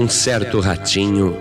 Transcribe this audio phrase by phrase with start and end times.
[0.00, 1.36] um certo ratinho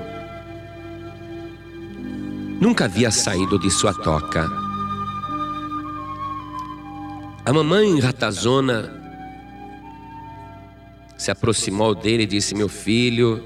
[2.60, 4.50] nunca havia saído de sua toca.
[7.46, 8.94] A mamãe ratazona
[11.18, 13.42] se aproximou dele e disse: Meu filho,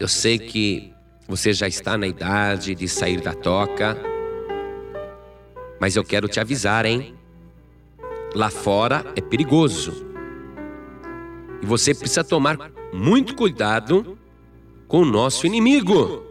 [0.00, 0.92] eu sei que
[1.28, 3.96] você já está na idade de sair da toca,
[5.80, 7.14] mas eu quero te avisar, hein?
[8.34, 10.04] Lá fora é perigoso.
[11.62, 14.18] E você precisa tomar muito cuidado
[14.86, 16.22] com o nosso inimigo.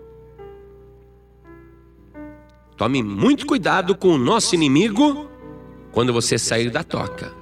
[2.77, 5.29] Tome muito cuidado com o nosso inimigo
[5.91, 7.33] quando você sair da toca.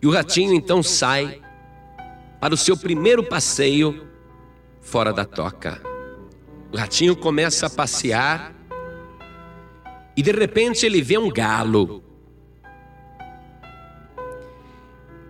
[0.00, 1.40] E o ratinho então sai
[2.40, 4.06] para o seu primeiro passeio
[4.80, 5.80] fora da toca.
[6.72, 8.54] O ratinho começa a passear
[10.16, 12.02] e de repente ele vê um galo.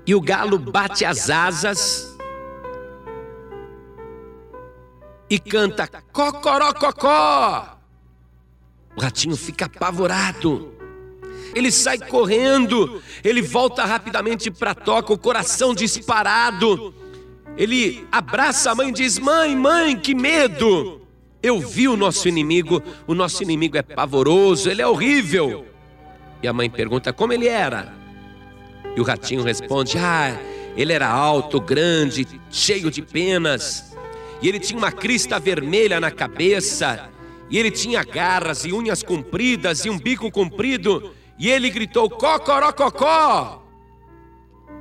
[0.06, 2.12] E o galo bate as asas
[5.32, 7.78] e canta cocorococó.
[8.94, 10.74] O ratinho fica apavorado.
[11.54, 16.94] Ele sai correndo, ele volta rapidamente para a toca, o coração disparado.
[17.56, 21.00] Ele abraça a mãe e diz: Mãe, mãe, que medo!
[21.42, 25.66] Eu vi o nosso inimigo, o nosso inimigo é pavoroso, ele é horrível.
[26.42, 28.01] E a mãe pergunta: Como ele era?
[28.96, 30.38] E o ratinho responde: Ah,
[30.76, 33.96] ele era alto, grande, cheio de penas,
[34.40, 37.10] e ele tinha uma crista vermelha na cabeça,
[37.50, 43.62] e ele tinha garras e unhas compridas e um bico comprido, e ele gritou: Cocorococó!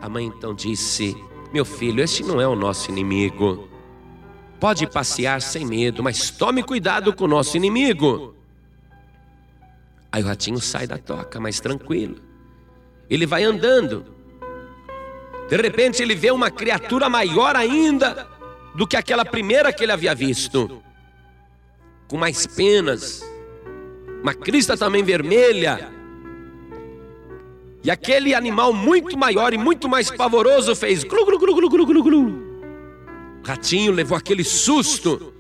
[0.02, 1.16] A mãe então disse:
[1.54, 3.70] Meu filho, este não é o nosso inimigo.
[4.60, 8.36] Pode passear sem medo, mas tome cuidado com o nosso inimigo.
[10.12, 12.31] Aí o ratinho sai da toca, mais tranquilo.
[13.10, 14.06] Ele vai andando.
[15.50, 18.28] De repente ele vê uma criatura maior ainda
[18.74, 20.82] do que aquela primeira que ele havia visto,
[22.08, 23.22] com mais penas,
[24.22, 25.92] uma crista também vermelha,
[27.84, 31.86] e aquele animal muito maior e muito mais pavoroso fez glu glu glu glu glu
[31.86, 32.52] glu glu.
[33.44, 35.34] Ratinho levou aquele susto.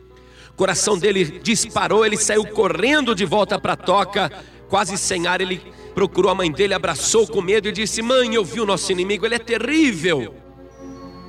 [0.49, 4.31] O coração dele disparou, ele saiu correndo de volta para a toca,
[4.67, 5.61] quase sem ar, ele
[5.93, 9.25] procurou a mãe dele, abraçou com medo e disse: "Mãe, eu vi o nosso inimigo,
[9.25, 10.35] ele é terrível.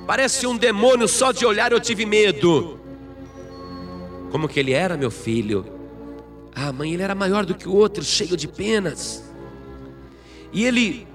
[0.07, 2.79] Parece um demônio, só de olhar eu tive medo."
[4.31, 5.65] Como que ele era, meu filho?
[6.55, 9.23] Ah, mãe, ele era maior do que o outro, cheio de penas.
[10.51, 11.07] E ele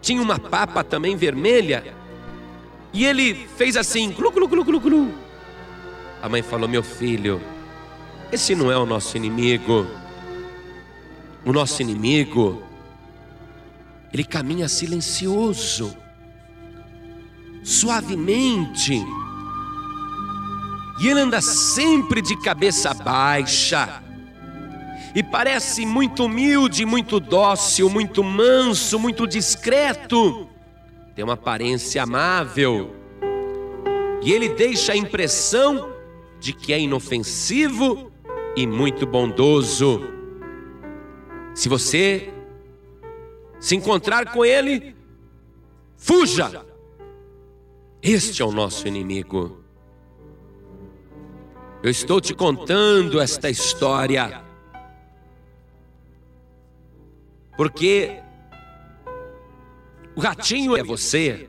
[0.00, 1.94] tinha uma papa também vermelha.
[2.92, 5.14] E ele fez assim, glu, glu, glu, glu, glu.
[6.22, 7.40] A mãe falou: Meu filho,
[8.32, 9.86] esse não é o nosso inimigo.
[11.46, 12.60] O nosso inimigo,
[14.12, 15.96] ele caminha silencioso,
[17.62, 19.00] suavemente,
[21.00, 24.02] e ele anda sempre de cabeça baixa
[25.14, 30.48] e parece muito humilde, muito dócil, muito manso, muito discreto,
[31.14, 32.92] tem uma aparência amável,
[34.20, 35.92] e ele deixa a impressão
[36.40, 38.10] de que é inofensivo
[38.56, 40.15] e muito bondoso.
[41.56, 42.32] Se você
[43.58, 44.94] se encontrar com ele,
[45.96, 46.64] fuja.
[48.00, 49.64] Este é o nosso inimigo.
[51.82, 54.46] Eu estou te contando esta história
[57.56, 58.22] Porque
[60.14, 61.48] o ratinho é você.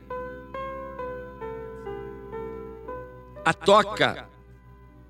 [3.44, 4.28] A toca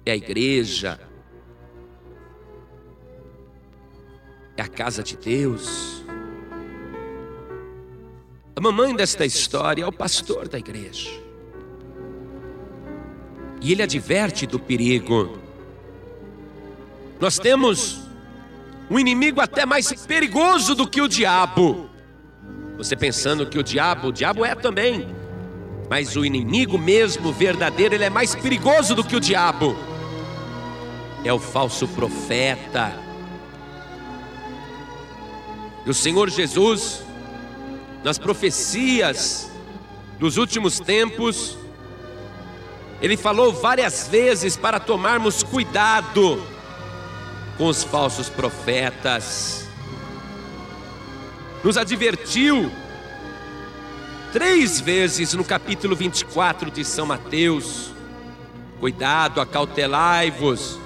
[0.05, 1.08] é a igreja.
[4.59, 6.05] É a casa de Deus.
[8.57, 11.11] A mamãe desta história é o pastor da igreja.
[13.61, 15.39] E ele adverte do perigo.
[17.21, 18.01] Nós temos
[18.91, 21.89] um inimigo até mais perigoso do que o diabo.
[22.77, 25.07] Você pensando que o diabo, o diabo é também,
[25.89, 29.77] mas o inimigo mesmo verdadeiro, ele é mais perigoso do que o diabo.
[31.25, 33.08] É o falso profeta.
[35.89, 37.03] E o Senhor Jesus,
[38.05, 39.51] nas profecias
[40.19, 41.57] dos últimos tempos,
[43.01, 46.43] ele falou várias vezes para tomarmos cuidado
[47.57, 49.67] com os falsos profetas.
[51.65, 52.71] Nos advertiu
[54.31, 57.93] três vezes no capítulo 24 de São Mateus:
[58.79, 60.79] cuidado, acautelai-vos.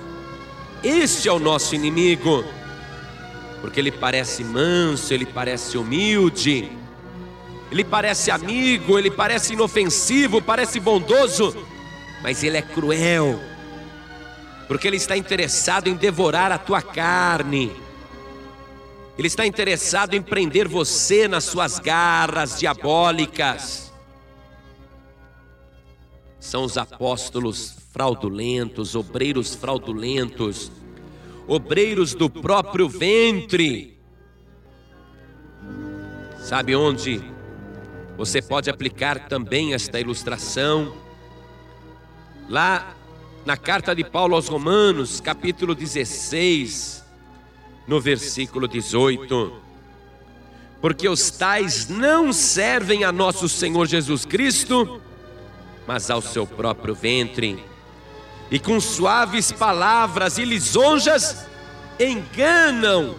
[0.81, 2.44] Este é o nosso inimigo,
[3.62, 6.70] porque ele parece manso, ele parece humilde,
[7.70, 11.56] ele parece amigo, ele parece inofensivo, parece bondoso,
[12.23, 13.41] mas ele é cruel,
[14.67, 17.73] porque ele está interessado em devorar a tua carne.
[19.17, 23.93] Ele está interessado em prender você nas suas garras diabólicas.
[26.41, 30.73] São os apóstolos fraudulentos, obreiros fraudulentos,
[31.46, 33.98] obreiros do próprio ventre.
[36.38, 37.22] Sabe onde
[38.16, 40.96] você pode aplicar também esta ilustração?
[42.48, 42.96] Lá
[43.44, 47.04] na carta de Paulo aos Romanos, capítulo 16,
[47.86, 49.52] no versículo 18.
[50.80, 55.00] Porque os tais não servem a nosso Senhor Jesus Cristo,
[55.86, 57.71] mas ao seu próprio ventre
[58.52, 61.46] e com suaves palavras e lisonjas
[61.99, 63.16] enganam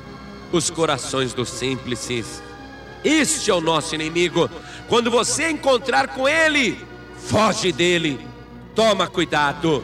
[0.51, 2.44] os corações dos simples.
[3.03, 4.47] Este é o nosso inimigo.
[4.88, 6.85] Quando você encontrar com ele,
[7.18, 8.19] foge dele.
[8.75, 9.83] Toma cuidado.